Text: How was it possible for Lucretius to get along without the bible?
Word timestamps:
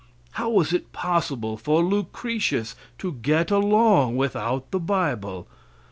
How 0.31 0.49
was 0.49 0.73
it 0.73 0.91
possible 0.93 1.57
for 1.57 1.83
Lucretius 1.83 2.75
to 2.97 3.13
get 3.21 3.51
along 3.51 4.17
without 4.17 4.71
the 4.71 4.79
bible? 4.79 5.45